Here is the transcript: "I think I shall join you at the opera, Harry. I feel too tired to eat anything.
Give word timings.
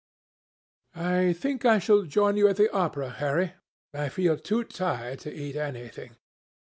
"I 0.95 1.31
think 1.33 1.63
I 1.63 1.77
shall 1.77 2.01
join 2.05 2.35
you 2.35 2.47
at 2.47 2.55
the 2.55 2.73
opera, 2.73 3.11
Harry. 3.11 3.53
I 3.93 4.09
feel 4.09 4.35
too 4.35 4.63
tired 4.63 5.19
to 5.19 5.31
eat 5.31 5.55
anything. 5.55 6.15